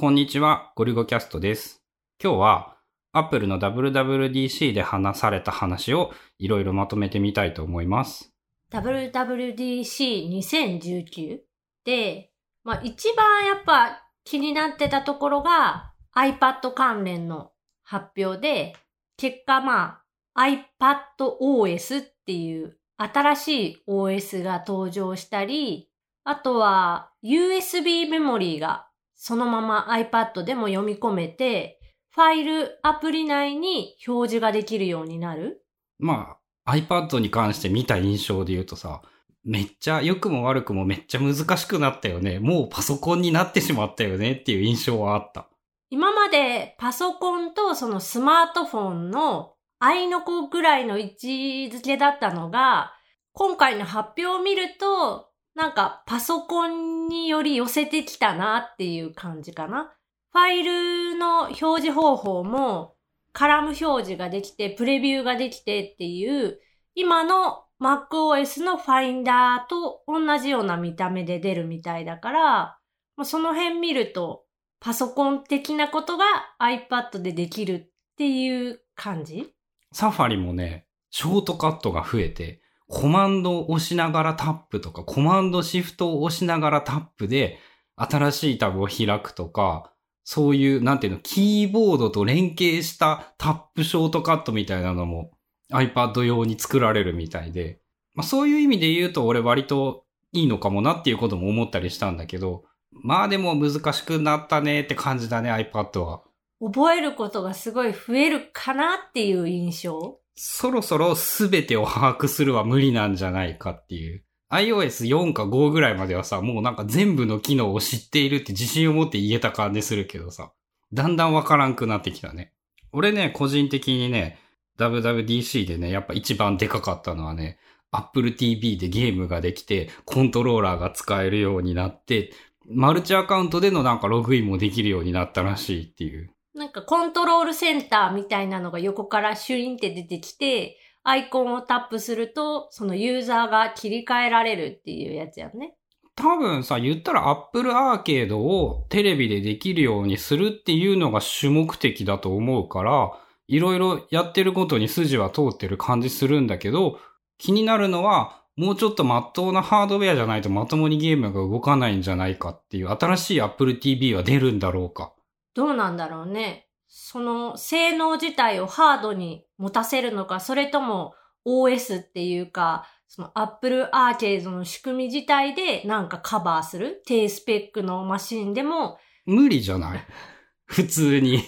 [0.00, 1.82] こんにちは、ゴリゴキャストです。
[2.24, 2.78] 今日は、
[3.12, 8.32] Apple の WWDC で話された話をいろいろまとめてみたいと思います。
[8.72, 11.40] WWDC2019
[11.84, 12.30] で、
[12.64, 17.50] まあ一番やっぱ気になってたところが iPad 関連の
[17.82, 18.74] 発表で、
[19.18, 20.00] 結果ま
[20.32, 20.46] あ
[20.80, 25.90] iPadOS っていう新しい OS が登場したり、
[26.24, 28.86] あとは USB メモリーが
[29.22, 31.78] そのまま iPad でも読み込めて、
[32.08, 35.62] ファイルアプリ内に表示ができるようになる。
[35.98, 39.02] まあ、iPad に関して見た印象で言うとさ、
[39.44, 42.38] めっちゃ良くも悪くもめっちゃ難しくなったよね。
[42.38, 45.50] もうパソコンになってしまったよねっていう印象はあった。
[45.90, 51.26] 今までパソコンとそのスマートフォンの合いの子ぐらいの位置
[51.70, 52.94] づけだったのが、
[53.32, 59.92] 今回の発表を見ると、なんかパソコンにより寄せてきたなっていう感じかな。
[60.32, 62.94] ファイルの表示方法も
[63.32, 66.60] カラム表示ができて、プレビューができてっていう、
[66.94, 72.78] 今の MacOS のファインダーと同じような見た目で出るみたいだから、
[73.24, 74.44] その辺見ると、
[74.80, 76.24] パソコン的なことが
[76.60, 79.52] iPad でできるっていう感じ？
[79.92, 82.59] サファリもね、ショートカットが増えて、
[82.90, 87.58] コマンドを押しながらタップとか、コマンドシフトを押しながらタップで、
[87.94, 89.92] 新しいタブを開くとか、
[90.24, 95.30] そういう、なんていうの、キーボードと連携したタップショートカットみたいなのも
[95.72, 97.80] iPad 用に作られるみたいで、
[98.14, 106.22] まあ、そういう意味で言うと俺割といいのかもなっていうことも思ったりしたんだけど、まあでも難しくなったねって感じだね、iPad は。
[106.60, 110.18] 覚えることがすごい増えるかなっていう印象？
[110.34, 114.24] そろそろ全てを把握するは無理なんじゃないかっていう。
[114.50, 120.52] iOS4 か5ぐらいまではさ、もうなんか全部の機能を知っているって自信を持って言えた感じするけどさ、
[120.92, 122.52] だんだんわからんくなってきたね。
[122.92, 124.38] 俺ね、個人的にね、
[124.78, 127.58] WWDC でね、やっぱ一番でかかったのはね、
[127.92, 132.32] Apple TV でゲームができて、コントローラーが使えるようになって、
[132.68, 136.30] マルチアカウントでのなんかログインもできるようになったらしいっていう。
[136.60, 145.74] なんかコントロールセンターみたいなのが横からシュインって出てきて、アイコンをタップすると、そのユーザーが切り替えられるっていうやつやね。
[146.16, 153.12] 多分さ、言ったら Apple アーケードをテレビでできるようにするっていうのが主目的だと思うから、
[153.48, 156.98] いろいろやってることに筋は通ってる感じするんだけど、
[157.38, 165.14] 気になるのは、もうちょっと真っ当なハードウェアじゃないとまともにゲームが動かないんじゃないかっていう新しい Apple TV は出るんだろうか。
[165.60, 166.68] どうなんだろうね。
[166.88, 171.12] その性能自体をハードに持たせるのか、それとも
[171.46, 177.02] OS っていうか、その Apple アーケードの仕組み自体でなんかカバーする？
[177.06, 180.06] 低スペックのマシンでも、無理じゃない？
[180.64, 181.42] 普通に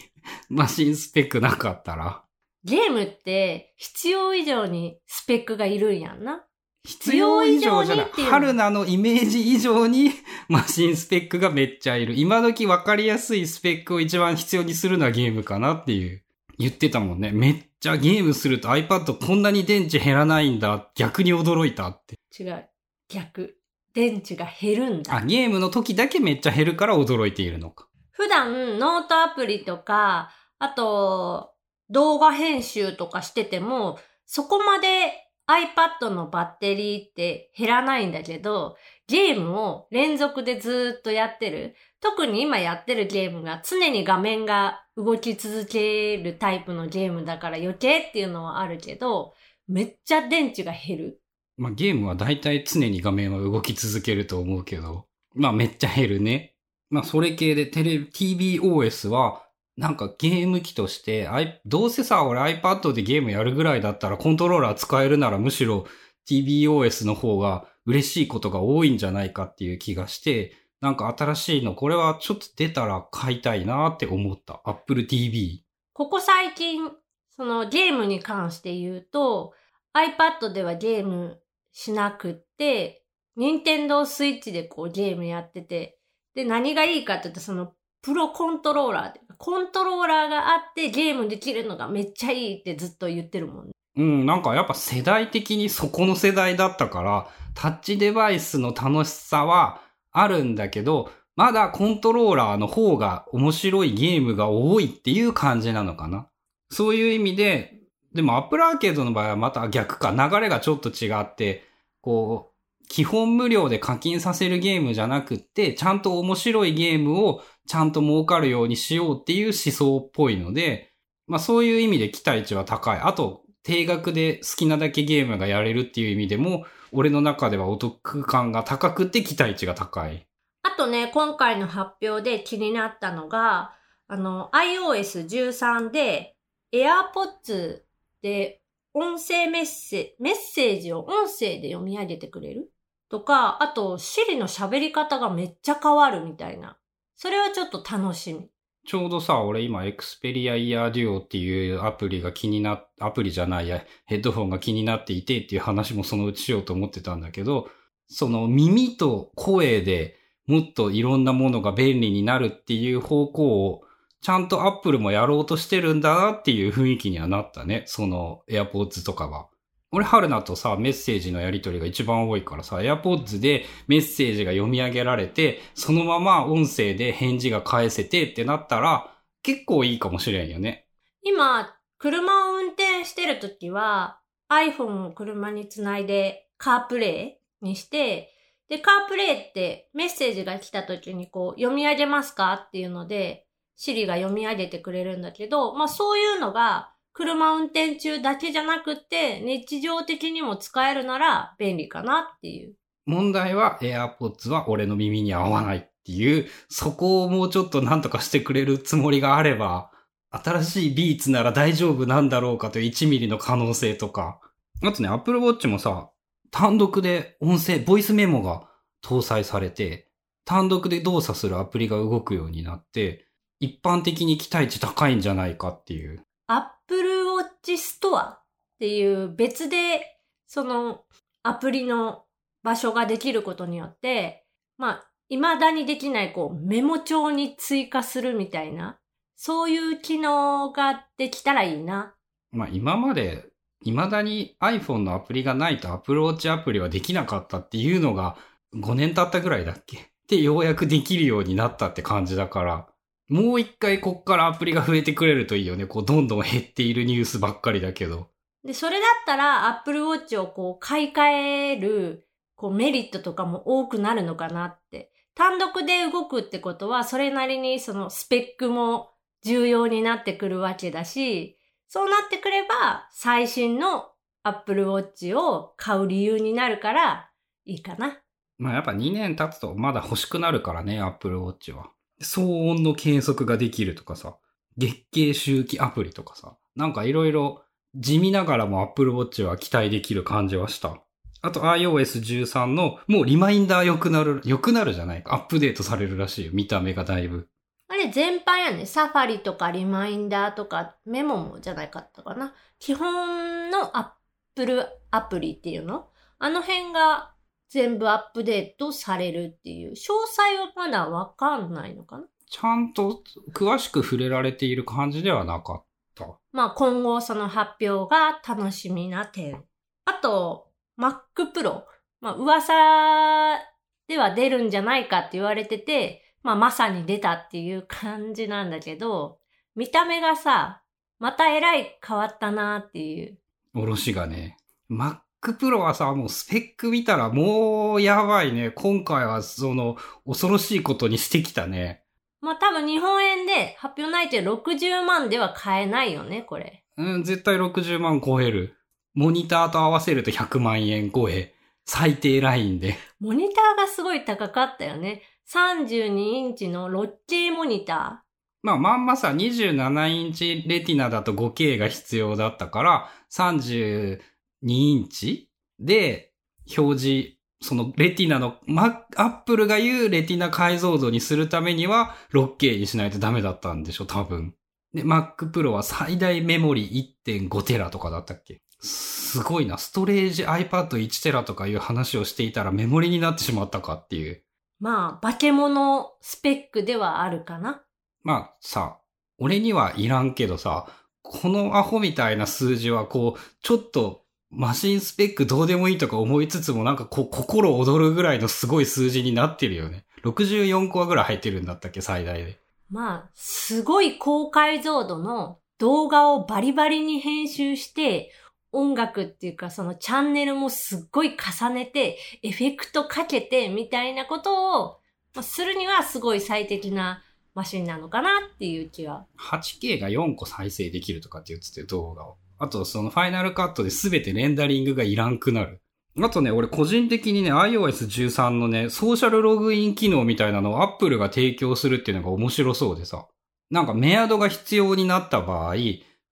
[0.50, 2.22] マシンスペックなかったら。
[2.64, 6.44] ゲームって必要以上にスペックがいるんやんな。
[6.84, 8.06] 必要以上じゃない。
[8.06, 10.10] 春菜のイメージ以上に
[10.48, 12.14] マシンスペックがめっちゃいる。
[12.16, 16.22] 今時分かりやすいスペックを一番必要にするのはゲームかなっていう。
[16.58, 17.30] 言ってたもんね。
[17.32, 20.90] めっちゃゲームすると iPad こんなに電池減らないんだ。
[20.94, 22.18] 逆に驚いたって。
[22.38, 22.68] 違う。
[23.08, 23.56] 逆。
[23.94, 25.16] 電池が減るんだ。
[25.16, 27.88] あ、ゲームの時だけめっちゃ減るから驚いているのか。
[28.10, 31.52] 普段ノートアプリとか、あと
[31.90, 38.76] 動画編集とかしてても、そこまで iPad のバッテリーって減らないんだけど、
[39.08, 41.74] ゲームを連続でずっとやってる。
[42.00, 49.34] 特に今やってるゲームが常に画面が動き続けるタイプのゲームだから余計っていうのはあるけど、
[49.68, 51.20] めっちゃ電池が減る。
[51.56, 55.06] まあ、ゲームは大体常に画面は動き続けると思うけど。
[55.34, 56.54] まあめっちゃ減るね。
[56.90, 59.42] まあそれ系でテレビ、TBOS は
[59.76, 61.28] なんかゲーム機として、
[61.64, 65.86] どうせさ、俺 iPad でゲームやるぐらいだったらコントローラー使えるならむしろ
[66.28, 74.60] TBOS の方が嬉しいことが多いんじゃないかっていう気がして、なんか新しいの、これはちょっと出たら買いたいなって思った。
[74.64, 75.64] Apple TV。
[75.92, 76.90] ここ最近、
[77.30, 79.54] そのゲームに関して言うと、
[79.94, 81.40] iPad ではゲーム
[81.72, 83.04] しなくって、
[83.38, 85.98] Nintendo Switch でこうゲームやってて、
[86.34, 87.72] で、何がいいかって言うと、その、
[88.02, 93.72] プロコントローラーっていうかコントローラーがあってゲームできるのがめっちゃいいってずっと言ってるもんね。
[93.96, 106.26] うん、なんかやっぱ世代的にそこの世代だったから、タッチデバイスの楽しさはあるんだけど、まだコントローラーの方が面白いゲームが多いっていう感じなのかな。
[106.70, 107.80] そういう意味で、
[108.14, 111.64] でも Apple アーケードの場合はまた逆か、流れがちょっと違って、
[112.00, 112.51] こう、
[112.92, 120.92] 基本無料で課金させるゲームじゃなくって、ちゃんと面白いゲームをちゃんと儲かるようにしようっていう思想っぽいので、
[121.26, 122.98] まあそういう意味で期待値は高い。
[122.98, 130.26] あと、定額で好きなだけゲームがやれるっていう意味でも、俺の中ではお得感が高くて期待値が高い。
[130.62, 133.72] あとね、今回の発表で気になったのが、
[134.06, 136.36] あの、iOS13 で
[136.74, 137.80] AirPods
[138.20, 138.60] で
[138.92, 142.68] 音声メッセメッセージを音声で読み上げてくれる？
[143.12, 146.78] とか、あと Siri の喋り方がめっちゃ変わるみたいな。
[147.14, 148.48] それはちょっと楽しみ。
[148.86, 157.68] ちょうどさ、俺今、エクスペリアイヤーデュオっていうアプリが気になっ、アプリじゃないや、ヘッドフォンが気になっていてっていう話もそのうちしようと思ってたんだけど、
[158.08, 160.16] その耳と声で
[160.46, 163.82] もっといろんなものが便利になるっていう方向を、
[164.22, 167.82] ちゃんとアップルもやろうとしてるんだなっていう雰囲気にはなったね。
[167.84, 169.48] その AirPods とかは。
[169.94, 180.86] 俺、春菜とさ、メッセージのやりとりが一番多いからさ、AirPods でメッセージが読み上げられて、そのまま音声で返事が返せてってなったら、結構いいかもしれんよね。
[181.22, 184.18] 今、車を運転してるときは、
[184.48, 188.32] iPhone を車につないで、カープレイにして、
[188.70, 193.46] で、カープレイってメッセージが来たときにこう、読み上げますかっていうので、
[193.78, 202.74] Siri が読み上げてくれるんだけど、まあそういうのが車運転中だけじゃなくて、日常的にも使えるなら便利かなっていう。
[203.06, 209.90] 問題は AirPods は俺の耳に合わないっていう、そこをもうちょっと何とかしてくれるつもりがあれば、
[210.30, 214.40] 新しいビーツなら大丈夫なんだろうかという1ミリの可能性とか。
[214.82, 216.10] あとね、Apple Watch もさ、
[216.50, 218.68] 単独で音声、ボイスメモが
[219.04, 220.08] 搭載されて、
[220.44, 223.26] 単独で動作するアプリが動くようになって、
[223.60, 226.24] 一般的に期待値高いんじゃないかっていう。
[226.46, 227.08] Apple
[227.38, 228.40] Watch Store っ
[228.78, 231.04] ていう別で、その
[231.42, 232.24] アプリの
[232.62, 234.44] 場所ができることによって、
[234.78, 238.98] まあ、未だにできないこうメモ帳に追加するみたいな、
[239.34, 242.14] そういう機能ができたらいいな。
[242.50, 243.46] まあ今まで、
[243.84, 248.36] 未だに iPhone のアプリがないと Apple Watch アプリはできなかったっていうのが
[248.74, 250.12] 5年経ったぐらいだっけ？
[250.28, 252.88] でようやくできるようになったって感じだから、
[253.32, 255.86] もう一回こっからアプリが増えてくれるといいよね。
[255.86, 258.28] こう、どんどん減っているニュースばっかりだけど。
[258.62, 261.28] で、それだったら Apple Watch をこう、買い替
[261.72, 265.10] える、こう、メリットとかも多くなるのかなって。
[265.34, 269.08] 単独で動くってことは、それなりにそのスペックも
[269.42, 271.56] 重要になってくるわけだし、
[271.88, 274.10] そうなってくれば、最新の
[274.42, 277.30] Apple Watch を買う理由になるから、
[277.64, 278.18] いいかな。
[278.58, 281.92] まあやっぱ2年経つとまだ欲しくなるからね、Apple Watch は。
[282.22, 284.36] 騒音の計測ができるとかさ、
[284.78, 287.62] 月経周期アプリとかさ、なんかいろいろ
[287.94, 290.96] 地味ながらも Apple Watch は期待できる感じはした。
[291.42, 295.34] あと iOS13 のもうリマインダー良くなる、良くなるじゃないか。
[295.34, 296.52] アップデートされるらしいよ。
[296.54, 297.48] 見た目がだいぶ。
[297.88, 298.86] あれ全般やね。
[298.86, 302.54] サファリとかリマインダーとかメモもじゃないかったかな。
[302.78, 306.08] 基本の Apple アプリっていうの？
[306.38, 307.31] あの辺が
[307.72, 309.96] 全部アップデートされるっていう、詳
[310.26, 312.24] 細はまだわかんないのかな？
[312.50, 313.22] ちゃんと
[313.54, 315.84] 詳しく触れられている感じではなかっ
[316.14, 316.26] た。
[316.52, 319.64] まあ今後その発表が楽しみな点。
[320.04, 320.68] あと、
[321.00, 321.20] Mac
[321.54, 321.84] Pro。
[322.20, 323.58] まあ噂
[324.06, 329.38] では出るんじゃないかって言われてて、まあまさに出たっていう感じなんだけど、
[329.74, 330.82] 見た目がさ、
[331.18, 333.38] またえらい変わったなっていう。
[333.74, 334.58] おろしがね。
[334.90, 338.70] Mac Pro はさ、もうスペック見たらもうやばいね。
[338.70, 342.04] 今回はその恐ろしいことにしてきたね。
[342.40, 346.84] まあ多分日本円で発表ないと60万では買えないよね、これ。
[346.96, 348.76] うん、絶対60万超える。
[349.14, 351.54] モニターと合わせると100万円超え。
[351.84, 352.96] 最低ラインで。
[353.18, 355.22] モニターがすごい高かったよね。
[355.52, 358.32] 32インチの 6K モニター。
[358.62, 364.20] まあまんまさ27インチレティナだと 5K が必要だったから、30
[364.64, 365.50] 2インチ？
[365.80, 366.32] で
[366.76, 374.54] 表示、そのレティナの、マアップルが言うレティナ解像度にするためには 6K にしないとダメだったんでしょ、多分。
[374.92, 378.62] で、Mac Pro は最大メモリ1.5テラとかだったっけ？
[378.80, 379.78] すごいな。
[379.78, 384.42] ストレージ iPad1 テラとかいう話をしていたらメモリになってしまったかっていう。
[384.80, 387.82] まあ、化け物スペックではあるかな。
[388.24, 388.98] まあさ、
[389.38, 390.88] 俺にはいらんけどさ、
[391.22, 400.04] このアホみたいな数字はこう、ちょっとマシンスペックどうでもいいとか思いつつもなんかこう心躍るぐらいのすごい数字になってるよね。
[400.24, 402.60] 64個ぐらい入ってるんだったっけ最大で。
[402.90, 408.30] まあ、すごい高解像度の動画をバリバリに編集して、
[408.70, 414.98] 音楽っていうかそのチャンネルもすっごい重ねて、エフェクトかけてみたいなことを、
[415.34, 417.22] まあ、するにはすごい最適な
[417.54, 419.26] マシンなのかなっていう気は。
[419.38, 422.36] 8K が4個再生できるとかって言ってて動画を。
[422.62, 425.82] あとそのファイナルカットで全てレンダリングがいらんくなる。
[426.20, 433.26] あとね、俺個人的にね、iOS13 のね、ソーシャルログイン機能みたいなのを Apple が提供するっていうのが面白そうでさ。
[433.72, 435.74] なんかメアドが必要になった場合、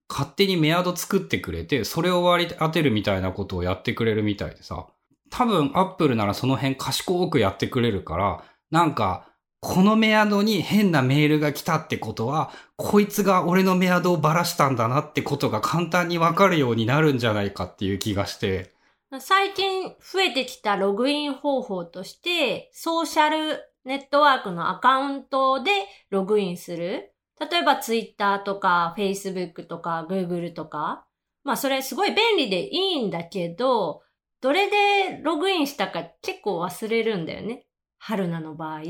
[0.08, 4.86] 勝手にメアド作ってくれて、それを割り当てるみたいなことをやってくれるみたいでさ。
[5.30, 9.29] 多分 Apple ならその辺賢くやってくれるから、なんか、
[9.60, 18.72] このメアドに変なメールが来たってことは、こいつが俺のメアドをばらしたんだなってことが簡単にわかるようになるんじゃないかっていう気がして。
[19.18, 25.70] 最近増えてきたログイン方法として、ソーシャルネットワークのアカウントで
[26.08, 27.12] ログインする。
[27.38, 31.04] 例えば Twitter とか Facebook とか Google とか。
[31.44, 34.02] まあそれすごい便利でいいんだけど、
[34.40, 37.66] どれでログインしたか結構忘れるんだよね。
[37.98, 38.80] 春菜の場合。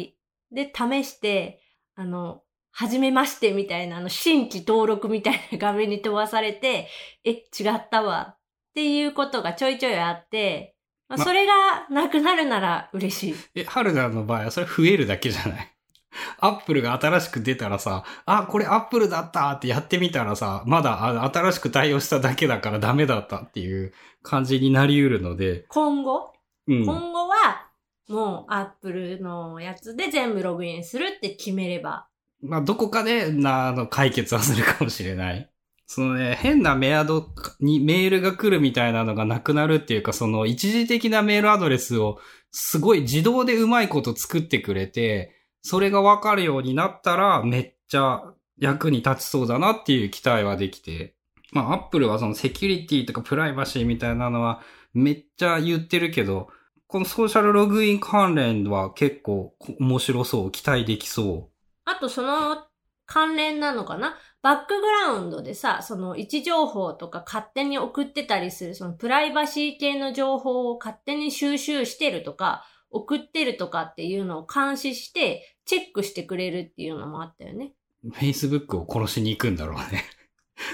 [0.52, 1.60] で、試して、
[1.94, 2.42] あの、
[2.72, 6.88] はじめましてみたいな、あの、新規登録みたいな画面に飛ばされて、
[7.24, 7.42] え、違
[7.76, 8.38] ったわっ
[8.74, 10.76] ていうことがちょいちょいあって、
[11.08, 13.34] まあ、まそれがなくなるなら嬉しい。
[13.56, 15.72] え、春菜の場合はそれ増えるだけじゃない？
[16.38, 23.92] アップルが新しく出たらさ、あ、これアップルだったってやってみたらさ、まだあ新しく対応しただけだからダメだったっていう
[24.22, 26.32] 感じになり得るので、今後、
[26.68, 26.84] うん。
[26.84, 27.69] 今後は、
[28.08, 32.08] もうアップルのやつで全部ログインするって決めれば。
[32.42, 35.50] まあ、どこかで、な、あの、解決はするかもしれない。
[35.86, 37.28] そのね、変なメアド
[37.58, 42.20] にメールが来るみたいなのがなくなるっていうか、その一時的なメールアドレスを
[42.52, 48.22] すごい自動でうまいこと作ってくれて、それがわかるようになったらめっちゃ
[48.58, 51.16] 役に立ちそうだなっていう期待はできて。
[51.52, 54.62] まあ、アップルはそのセキュリティとかプライバシーみたいなのは
[54.94, 56.48] めっちゃ言ってるけど、
[56.90, 61.50] このソーシャルログイン関連は結構面白そう、期待できそう。
[61.84, 62.64] あとその
[63.06, 64.18] 関連なのかな？
[64.42, 77.72] バックグラウンドでさ、その位置情報とか勝手に送ってたりする、そのプライバシー系の情報を勝手に収集してるとか、送ってるとかっていうのを監視して、チェックしてくれるっていうのもあったよね。
[78.14, 80.04] Facebook を殺しに行くんだろうね。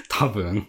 [0.08, 0.66] 多分。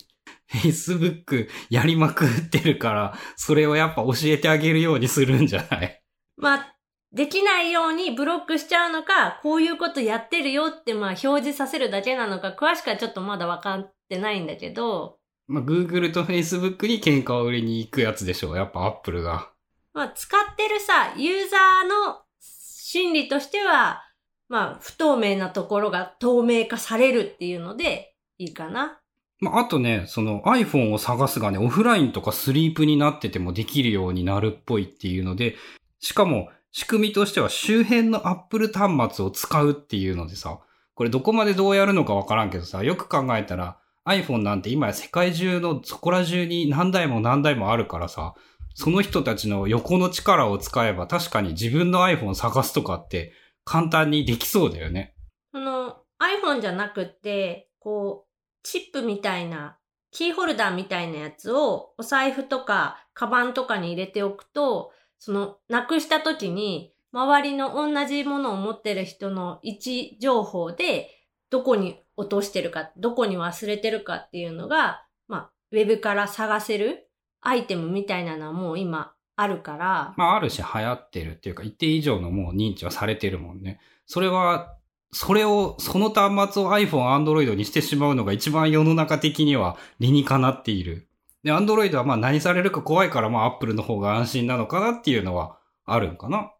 [0.51, 6.01] Facebook やりまくってるから、それをやっぱ教えてあげるようにするんじゃない？
[6.37, 6.75] まあ、
[7.11, 18.57] できないようにブロックしちゃうのか、こういうことやってるよってまあ表示させるだけなのか、詳しくはちょっとまだ分かってないんだけど、まあ、Google と Facebook に喧嘩を売りに行くやつでしょう。
[18.57, 19.51] やっぱ Apple が。
[19.93, 24.03] まあ使ってるさ、ユーザーの心理としては、
[24.49, 28.99] まあ不透明なところが透明化されるっていうので、いいかな。
[29.39, 35.55] まあ、あとね、その iPhone を探すがね、オフラインとかスリープになっててもできるようになるっぽいっていうので、
[35.99, 40.59] しかも仕組みとしては周辺の Apple 端末を使うっていうのでさ、
[40.95, 48.33] これどこまでどうやるのかわからんけどさ、よく考えたら iPhone なんて今や世界中のそこら中に何台も何台もあるからさ、
[48.73, 55.13] その人たちの横の力を使えば確かに自分の iPhone 探すとかって簡単にできそうだよね。
[55.51, 58.26] その iPhone じゃなくて、こう、
[58.63, 59.77] チップみたいな、
[60.11, 71.09] キーホルダーみたいなやつをお財布とかカバンとかに入れておくと、その、なくした時に、周りの同じものを持ってる人の位置情報で、
[71.49, 77.09] どこに落としてるか、どこに忘れてるかっていうのが、まあ、ウェブから探せる
[77.41, 83.79] アイテムみたいなのはもう今あるから、まあ、ある種流行ってるっていうか、一定以上のもう認知はされてるもんね。
[84.05, 84.75] それは、
[85.11, 91.07] それを、その端末を iPhone、Android にしてしまうのが一番世の中的には理にかなっている。
[91.43, 96.51] で、Android はまあ何されるか怖いから、まあ Apple の方が安心なのかなっていうのはあるんかな。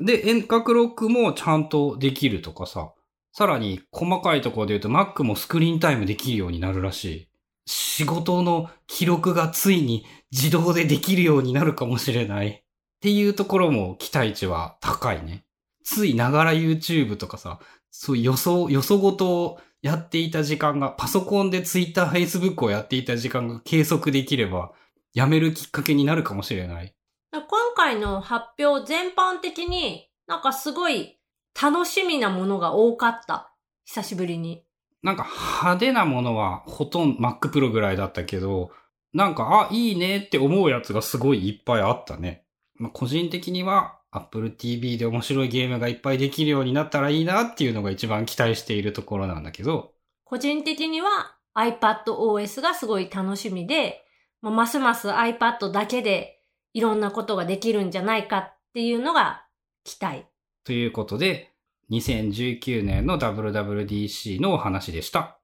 [0.00, 2.92] で、遠隔ロックもちゃんとできるとかさ。
[3.32, 7.28] さらに細かいところで言うと Mac もスクリーンタイムできるようになるらしい。
[7.66, 12.48] 仕事の記録がついに自動でできるようになるかもしれない。
[12.48, 12.62] っ
[13.00, 15.44] ていうところも期待値は高いね。
[15.84, 24.72] ついながら YouTube とかさ、そういう予想、予想ごとをやっていた時間が、パソコンで Twitter、Facebook をやっていた時間が計測できれば、
[25.14, 26.94] やめるきっかけになるかもしれない。
[27.32, 27.42] 今
[27.76, 31.18] 回の発表全般的になんかすごい
[31.60, 33.54] 楽しみなものが多かった。
[33.84, 34.64] 久しぶりに。
[35.02, 38.70] なんか派手なものはほとんど Mac Pro ぐらいだったけど、
[39.12, 42.44] なんか、あ、いいねって思うやつがすごいいっぱいあったね。
[42.74, 49.92] まあ、個人的には Apple TV で面白いゲームがいっぱいできるようになったらいいなっていうのが一番期待しているところなんだけど。
[50.24, 54.04] 個人的には iPadOS がすごい楽しみで、
[54.40, 56.40] ま、ますます iPad だけで
[56.72, 59.46] いろんなことができるんじゃないかっていうのが
[59.84, 60.26] 期待。
[60.64, 61.52] ということで、
[61.90, 65.37] 2019年の WWDC のお話でした。